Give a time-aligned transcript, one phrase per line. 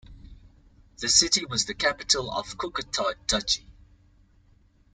[0.97, 3.69] The city was the capital of the Cükätaw Duchy.